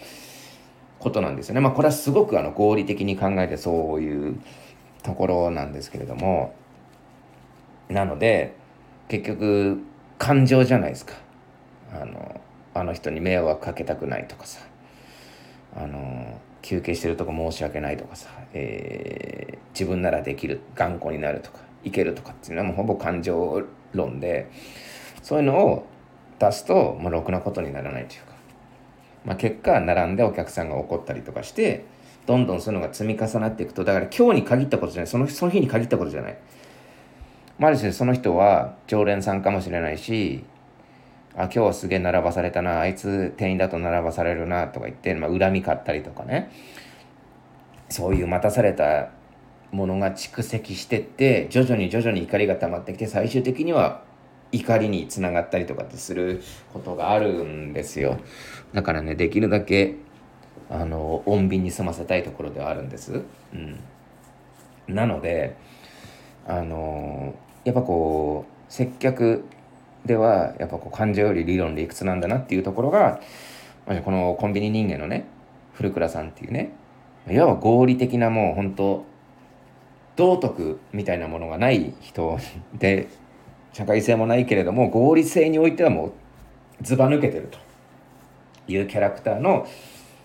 [0.98, 1.60] ことなんですよね。
[1.60, 4.40] まあこれはすごくあの合理的に考えてそういう
[5.02, 6.54] ところなんですけれども
[7.88, 8.54] なので
[9.08, 9.82] 結局
[10.18, 11.14] 感情じゃないですか。
[11.92, 12.40] あの
[12.72, 14.60] あの人に迷惑かけたくないとかさ
[15.76, 23.62] あの休憩してるとこ申し訳ないとかさ、えー、自分ならできる頑固になるとかいけるとかっていうのはもうほぼ感情
[23.94, 24.50] 論で
[25.22, 25.86] そういうのを
[26.38, 28.26] 出すと、まあ、ろくなことにならないというか、
[29.24, 31.84] まあ、結果並んでお客さんが怒ったりとかして
[32.26, 36.38] どんどんそういうのが積み重なっていくとだから今日に限ったことじゃないそのその日に限ったことじゃない。
[37.58, 40.44] まあ、ある種その人は常連さんかもしれないし
[41.36, 46.50] あ今日はすげえ並ばされたなあいつ店員だと並ばされるなとか言って、まあ、恨み買ったりとかね。
[47.90, 49.10] そういう待たされた
[49.72, 54.02] ものが蓄積してって徐々に徐々に怒りが溜まってきて最終的には
[54.52, 58.18] 怒りにつながったりとかってすることがあるんですよ。
[58.72, 59.96] だからねできるだけ
[60.70, 63.80] あの穏便に済ませたいところではあるんです、うん、
[64.86, 65.56] なので
[66.46, 69.44] あのやっぱこう接客
[70.04, 73.20] ではやっぱこう感情より理論理屈なんだなっていうところが
[74.04, 75.26] このコンビニ人間のね
[75.74, 76.72] 古倉さんっていうね
[77.28, 79.04] いわば合理的なもう本当
[80.16, 82.38] 道徳みたいなものがない人
[82.74, 83.08] で
[83.72, 86.12] 社会性もないけれども合理性においてはもう
[86.82, 87.58] ずば抜けてると
[88.70, 89.66] いうキャラクターの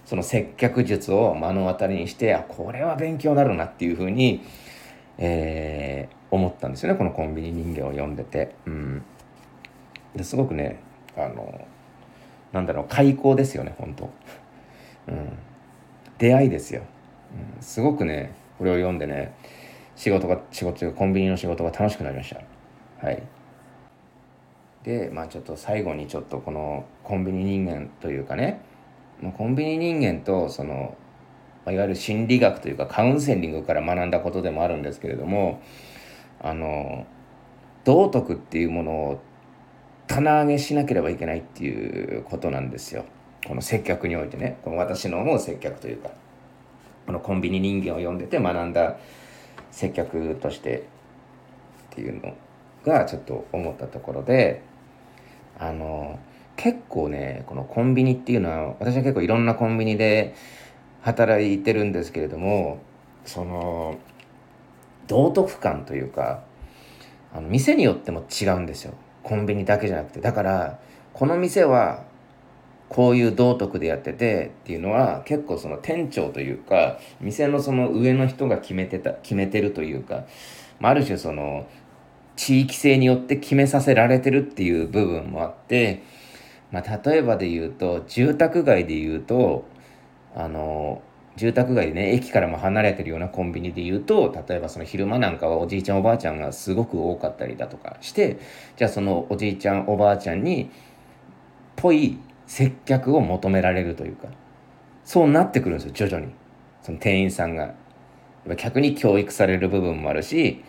[0.05, 4.43] その接客術を目の当たりにしてあこれは勉強になるなっていうふうに、
[5.17, 8.55] えー、思ったんですよねこのコンビニ人間を読んでて。
[8.65, 9.03] うん
[10.15, 10.80] ですごくね
[11.15, 11.67] あの
[12.51, 14.10] なんだろう開口ですよね本当。
[15.08, 15.38] うん。
[16.17, 16.82] 出会いですよ、
[17.58, 19.36] うん、すごくねこれを読んでね
[19.97, 22.41] 仕事が仕事というかコンビニの仕事が楽しくなりました。
[23.06, 23.21] はい。
[24.84, 28.62] でまあちょっと最後にちょっとこのコンビニ人間というかね
[29.38, 30.95] コンビニ人間とその
[31.65, 35.62] いわゆる心理学というかカウンセリングから学んだことでもあるんですけれども
[36.39, 37.08] あの
[37.84, 39.21] 道徳っていうものを
[40.07, 43.05] 棚上げしなければいけないっていうことなんですよ。
[43.47, 44.57] この接客においてね。
[44.63, 46.09] この私の思う接客というか。
[47.05, 48.97] このコンビニ人間を読んでて学んだ
[49.69, 50.81] 接客としてっ
[51.91, 52.33] ていうの
[52.83, 54.61] がちょっと思ったところで。
[55.57, 56.19] あの
[56.55, 60.35] 結構ねこのコンビニっていうのは私は結構いろんなコンビニで
[61.01, 62.79] 働いてるんですけれども
[63.25, 63.97] その
[65.07, 66.43] 道徳感というか
[67.33, 68.93] あの店によっても違うんですよ。
[69.25, 70.79] コンビニだけじゃなくてだから
[71.13, 72.03] この店は
[72.89, 80.25] こういう道徳でやっててっていうのは結構その店長というか店のその上の人が決めてた決めてるというか、
[80.79, 81.67] まあ、ある種その
[82.35, 86.03] 地域性によって決めさせられてるっていう部分もあって、
[86.71, 89.65] まあ、例えばで言うと住宅街で言うと
[90.35, 91.01] あの
[91.35, 98.39] 住宅街でね駅からも離れてるようなコンビニで言うと例えばその昼間なんかはおじいちゃんおばあちゃんがすごく多かったりだとかして
[98.77, 100.71] じゃあそのおじいちゃんおばあちゃんに
[101.75, 102.17] ぽい
[102.47, 104.29] 接客を求められるというか
[105.03, 106.33] そうなってくるんですよ徐々に。
[106.81, 107.73] その店員さんが。
[108.57, 110.63] 客に教育される部分もあるし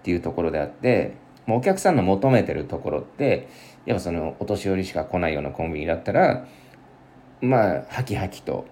[0.00, 3.48] っていうところであってもうお客さんの求めてるところって
[3.84, 6.46] やっぱそのお年寄りしか来ないようなコンビニだったら
[7.42, 8.66] まあハキハキと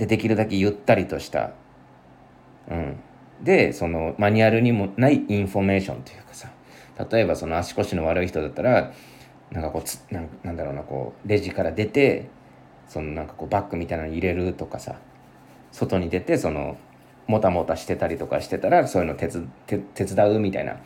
[0.00, 1.52] でできるだけゆったりとした。
[2.70, 2.96] うん。
[3.42, 6.50] でそのマニュアルにもないインフォメーションというかさ。
[7.10, 8.92] 例えばその足腰の悪い人だったら
[9.50, 12.28] なんかこうつなんだろうなこうレジから出て
[12.88, 14.96] そのなんかこうバッグみたいなの入れるとかさ。
[15.72, 16.76] 外に出てその
[17.26, 20.78] もたもたしてたりとかしてたらそういうの手手伝うみたいな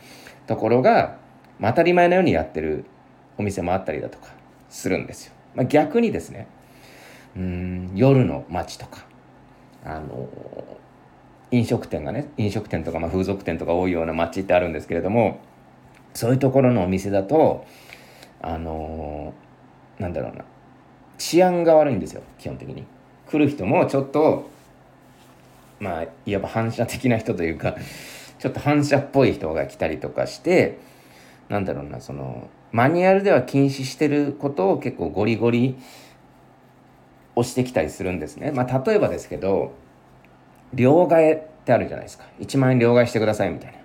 [0.45, 1.17] ところが、
[1.57, 2.85] ま、当たり前のようにやってる
[3.37, 4.27] お店もあったりだとか
[4.69, 5.33] するんですよ。
[5.55, 6.47] まあ、逆にですね
[7.35, 9.05] うん夜の街とか
[9.83, 10.27] あの
[11.51, 15.39] 飲食店がね飲食店とかま風俗店とか多いような街ってあるんですけれども
[16.13, 17.65] そういうところのお店だと
[18.41, 20.45] あのー、なんだろうな
[21.17, 22.85] 治安が悪いんですよ基本的に。
[23.27, 24.49] 来る人もちょっと
[25.79, 27.75] まあいわば反射的な人というか
[28.39, 30.79] ちょっと反射っぽい人が来たりとかして
[31.49, 35.77] なんだろうなそのマニュアルでは禁止してることを結構ゴリゴリ
[37.35, 38.51] 押してきたりするんですね。
[38.51, 39.73] まあ例えばですけど
[40.73, 42.25] 両替ってあるじゃないですか。
[42.39, 43.77] 1万円両替してくださいみたいな。
[43.77, 43.81] っ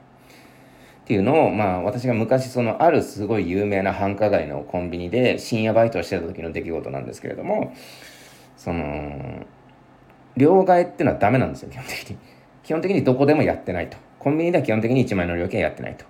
[1.05, 7.75] ていうのをまあ私が昔そのあるすごい有名な繁華街のコンビニで深夜バイトをしてた時の出来事なんですけれども
[8.57, 9.45] その
[10.37, 12.19] 両替っていうのはダメなんですよ基本的に。
[12.63, 13.97] 基本的にどこでもやってないと。
[14.21, 16.05] コンビニでは基本的に1万円の料金はやってないと。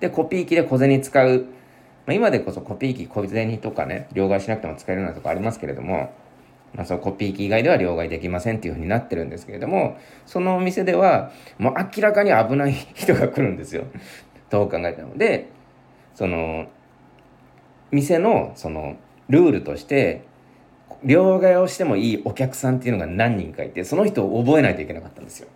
[0.00, 1.46] でコピー機で小銭使う、
[2.06, 6.12] まあ、今でこそコピー機小銭とかね両替しなくても使えるようなとこありますけれども
[6.74, 13.84] まあ、そのコピー機以外では両替できませんっていうふうになってるんですけれどもそのお店ではもう明らかに危ない人が来るんですよ
[14.48, 15.16] どう考えても。
[15.16, 15.50] で
[16.14, 16.66] その
[17.90, 18.96] 店のその
[19.28, 20.24] ルールとして
[21.04, 25.48] 両替をしてもいいお客さんっていうのが何人かいてその人を覚えないといけなかったんですよ。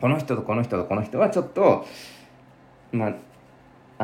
[0.00, 1.86] この人とこの人とこの人はちょっと
[2.92, 3.14] まあ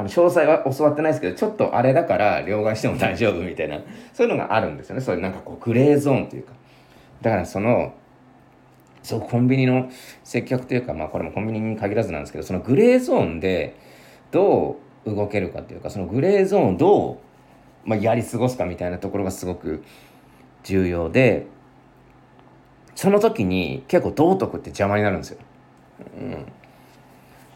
[0.00, 3.80] あの詳細は教わってないですけどちょっとあれだから両替しても大丈夫みたいな
[4.14, 5.02] そういうのがあるんですよね。
[5.02, 6.52] そういうなんかこうグレーゾーンというか。
[7.20, 7.92] だからその
[9.02, 9.90] そうコンビニの
[10.24, 13.76] 接客というかまあこれもコンビニに限らずなんですけどそのグレーゾーンで
[14.30, 17.12] どう動けるかというかそのグレーゾーンをど
[17.84, 19.82] う、まあ、やり過ごすかみたいなところがすごく
[20.62, 21.46] 重要で
[22.94, 25.38] その時に結構道徳って邪魔になるんですよ。
[26.18, 26.46] うん、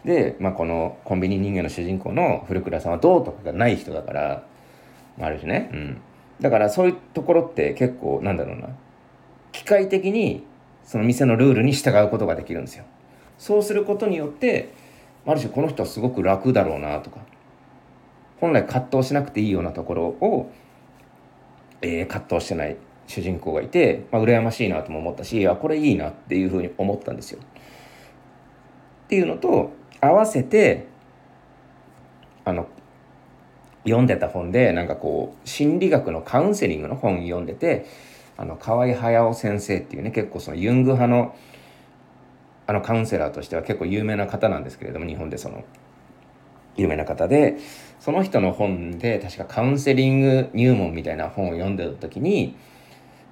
[0.04, 4.46] で、まあ、このコンビニ人間の主人公の古倉さんは道徳がない人だから、
[5.16, 6.00] まあ、ある種ね、うん、
[6.40, 8.68] だからそういうところって結構なんだろうな
[9.52, 10.44] 機械的に
[10.84, 12.84] その店のルールに従うことができるんですよ。
[13.38, 14.72] そうすることによって
[15.26, 17.20] ある種この人はすごく楽だろうなとか
[18.40, 20.52] 本来葛藤しなくていいようなところを、
[21.80, 27.40] えー、葛藤してない主人公がいて、まあ、羨ましいなとも思ったしあこれいいなっていうふうに思ったんですよ。
[27.40, 29.72] っていうのと
[30.04, 30.86] 合わせて
[32.44, 32.68] あの
[33.84, 37.86] 読んでた本でなんかこう心理学のカウンセリングの本読んでて
[38.36, 41.36] あの河合隼先生っていうね結構そのユング派の
[42.66, 45.64] あのカウンセラーとしては結構有名な方なんですけれども日本でその
[46.76, 47.58] 有名な方で
[48.00, 52.56] その人の本で確かカウンセリング入門みたいな本を読んでた時に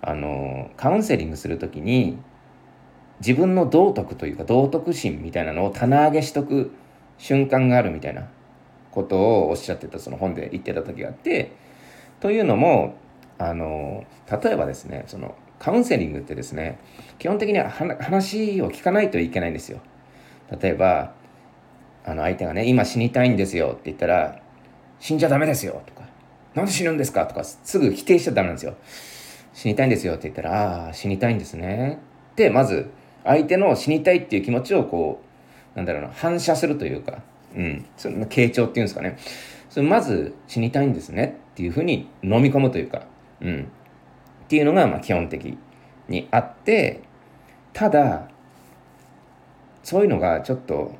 [0.02, 2.18] あのカウンセリングする時に
[3.20, 6.72] 自分の道徳というか道徳心みたいなのを棚上げしとく
[7.18, 8.28] 瞬間があるみたいな
[8.90, 11.52] ことをおっしゃってたその本で言ってた時があって
[12.20, 12.96] というのも
[13.38, 16.78] あの例えばですねそのカウンセリングってですね
[17.18, 19.80] 基本的には話を聞かないといけないんですよ。
[20.60, 21.14] 例えば
[22.04, 24.40] あの相手がね今死にたいんですよって言ったら
[24.98, 26.02] 死んじゃダメですよとか
[26.54, 28.74] なんで死ぬんですかとかすぐ否定しちゃダメなんですよ。
[29.54, 31.98] 死にたいんですよって言ったらああ死にたいんですね。
[32.32, 32.90] ってまず
[33.24, 35.22] 相手の死にたいっていう気持ちをこ
[35.74, 37.22] うなんだろうな反射するというか
[37.54, 39.18] うん、その傾聴っていうんですかね。
[39.68, 43.06] それまず死にたいんですねっていうふうに飲み込むというか、
[43.40, 43.62] うん、
[44.44, 45.56] っていうのがまあ基本的
[46.08, 47.02] にあって
[47.72, 48.28] ただ
[49.82, 50.94] そういうのがちょっと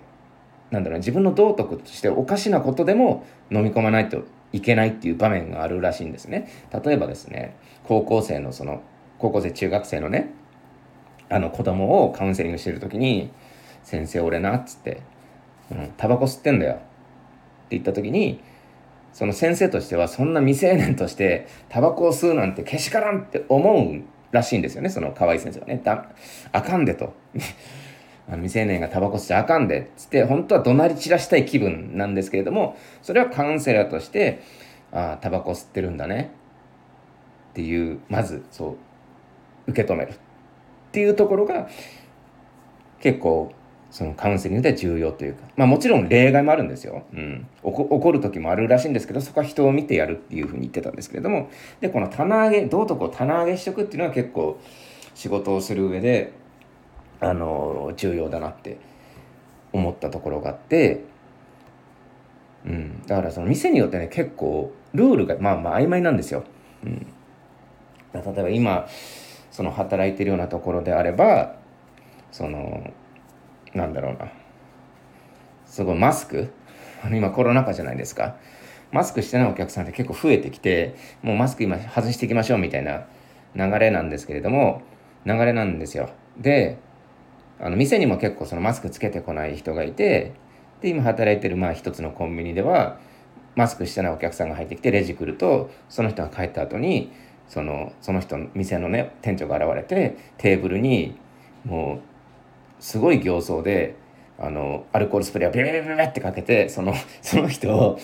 [0.71, 6.49] なんだろう自分の道徳としておかしなことでも飲み込まないといけないっていう場面があるらしいんですね。
[6.85, 8.83] 例えばですね高校生のその
[9.19, 10.33] 高校生中学生のね
[11.33, 13.31] あの子供をカウンセリングしてる時に
[13.83, 15.01] 「先生俺な」っつって
[15.73, 16.83] 「うん、タバコ吸ってんだよ」って
[17.71, 18.41] 言った時に
[19.13, 25.81] その先生としてはそんな未成年としてタバコを吸うなんてけしからんって思うらしいんですよねその河合先生はね。
[25.83, 26.07] だ
[26.53, 27.15] あかんでと。
[28.31, 34.41] あ未成年がタバコ吸っちゃあかんでっつって本当は怒鳴り散らしたい気分なんですけれどもそれはカウンセラーとして
[34.93, 36.31] ああタバコ吸ってるんだね
[37.51, 38.77] っていうまずそ
[39.67, 40.13] う受け止める
[40.93, 41.71] っていうところが
[43.01, 43.51] 結構
[43.91, 54.59] そのカウンセリングでは重要というかまあもちろん例外もあるんですよ、うん、怒る時もあるらしいんですけどそこは人を見てやるっていうふうに言ってたんですけれどもでこの棚上げ道徳を棚上げしておくっていうのは結構
[55.15, 56.33] 仕事をする上で
[57.21, 58.77] あの重要だなって
[59.73, 61.05] 思ったところがあって、
[62.67, 66.45] うん、だからその店によってね結構ルールがまあまあ曖昧なんですよ。
[66.85, 67.07] うん、
[68.13, 68.87] 例えば今
[69.53, 71.55] その働いてるようなところであれば
[72.33, 72.91] その
[73.75, 74.33] なんだろうな。
[75.67, 76.53] すごいマスク？
[77.13, 78.37] 今コロナ禍じゃないですか。
[78.91, 83.07] マスクしてないお客さんって結構増えてきてもうマスク今外していきましょうみたいな
[83.55, 84.83] 流れなんですけれども
[85.25, 86.11] 流れなんですよ。
[86.37, 86.77] で
[87.61, 90.33] あの店にも結構そのマスクつけてこない人がいて
[90.81, 92.99] で今働いてるまあ一つのコンビニでは
[93.55, 97.13] マスクしてないお客さんが入ってきてレジ来るとその人が帰った後に
[97.53, 101.19] そのその人の店のね店長が現れてテーブルに
[101.67, 103.95] もうすごい形相で
[104.39, 107.99] あのアルコールスプレーをビビビビビってかけてその その人を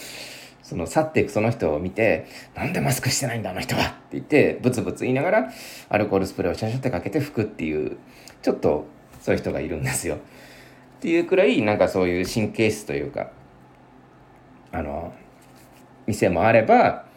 [0.62, 5.50] その去っていくその人を見て「なんでマスクしてないんだあの人は!」って言ってブツブツ言いながら
[5.88, 7.96] アルコールスプレーをシャシャってかけて拭くっていう
[8.42, 8.84] ちょっと
[9.22, 10.16] そういう人がいるんですよ。
[10.16, 10.18] っ
[11.00, 13.30] ていうくらいなんかそういう神経質というか
[14.72, 15.14] あの
[16.06, 17.07] 店もあれば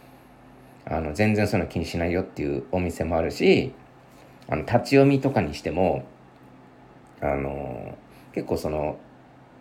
[0.86, 3.74] あの全然そういうの気にしないよっていうお店もあるし
[4.48, 6.06] あの立ち読みとかにしても
[7.22, 7.98] あの
[8.34, 8.98] 結構その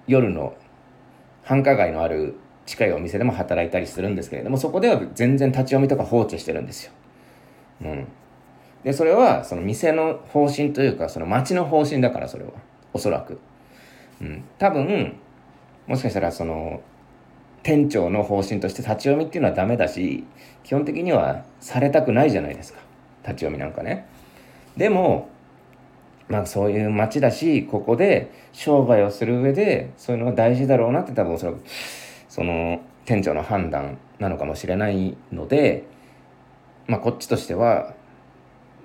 [0.06, 0.54] 夜の
[1.44, 6.92] 繁華街のある近いお店でも働いたりするんですけれどもそこでは全然立ち読みとか放置してるんですよ。
[7.82, 8.08] うん、
[8.84, 12.52] でそれはその店の方針というかその町の方針だからそれは。
[12.92, 13.38] おそらく、
[14.20, 15.16] うん、多分
[15.86, 16.82] もしかしたらその
[17.62, 20.24] 店長の方針として立ち読みっていうのはダメだし
[20.64, 22.80] 基本的にはされたくないじゃないですか。
[23.22, 24.06] 立ち読みなんかね。
[24.76, 25.28] でも
[26.28, 31.61] まあそういう街だしここで商売をする上でそういうのが大事だろうなって多分おそらく
[32.28, 35.84] その店長の判断なのかもしれないので
[36.86, 37.94] まあこっちとしては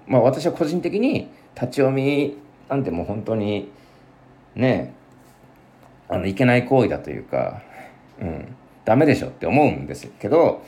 [0.08, 2.36] まあ私は個人的に立ち読み
[2.68, 3.72] なんてもう本当に
[4.56, 4.94] ね
[6.10, 7.62] あのいけない行為だというか、
[8.20, 8.56] うん、
[8.86, 10.64] ダメでしょって思うんですけど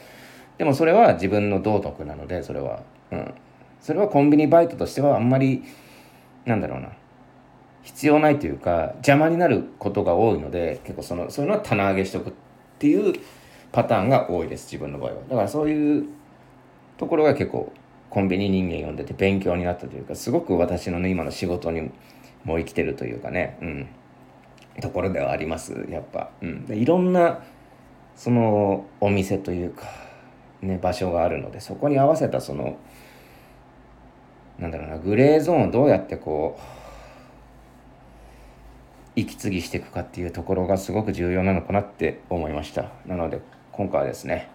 [0.57, 3.33] でもそれは自分の道徳なのでそれは、うん、
[3.79, 5.63] それはコンビニバイトとしてはあんまり
[6.45, 6.89] なんだろうな。
[7.83, 12.33] 必要ないというか邪魔になることが多いので結構そのそういうのは棚上げしとくっ
[12.79, 13.13] ていう
[13.71, 15.17] パターンが多いです自分の場合は。
[15.29, 16.05] だからそういう
[16.97, 17.71] ところが結構
[18.09, 21.89] コンビニ人間読んでて勉強になったというかすごく私のね今の仕事に
[22.43, 23.87] も生きてるというかね、うん、
[24.81, 27.39] ところではありますやっぱ、うん、いろんな
[28.17, 29.83] そのお店というか、
[30.61, 32.77] ね、場所があるのでそこに合わせたその
[34.57, 36.59] なんだろうなグレーゾーンをどうやってこ
[39.15, 42.91] う息継ぎしていくかっていうところがすごく重要なのかなって思いました。
[43.05, 43.39] なので
[43.71, 44.49] 今回はですね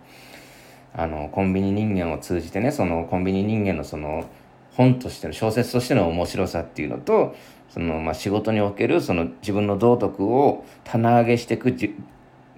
[0.92, 4.24] あのコンビニ人間を通じてねそのコンビニ人間のその
[4.72, 7.34] 本としての小説としての面白さっていうのと
[7.70, 11.72] その、まあ、仕事におけるその自分の道徳を棚上げしていく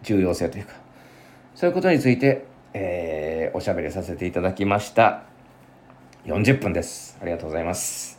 [0.02, 0.83] 重要性というか
[1.54, 5.22] そういうことについて、えー、おしゃべりさせていただきました。
[6.24, 7.16] 40分です。
[7.22, 8.18] ありがとうございます、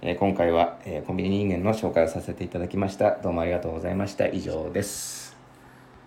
[0.00, 3.18] えー、今回は、えー、コンビニ人間の紹介をさせていただきました。
[3.18, 4.26] どうもありがとうございました。
[4.26, 5.21] 以上です。